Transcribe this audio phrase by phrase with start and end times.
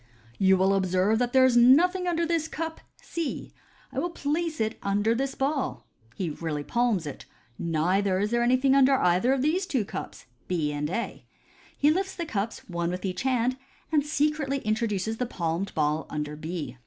[0.39, 3.53] "You will observe that there is nothing under this cup (C).
[3.91, 7.25] I will place under it this ball * (he really palms it) j"
[7.59, 8.61] neither is there MODERN MAGIC.
[8.63, 11.23] 283 anything under either of these two cups" (B and A).
[11.77, 13.57] He lifts the cups one with each hand,
[13.91, 16.77] and secretly introduces the palmed ball under B.